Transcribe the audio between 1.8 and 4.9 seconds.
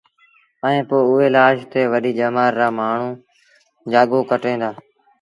وڏيٚ ڄمآر رآ مآڻهوٚٚݩجآڳو ڪٽين دآ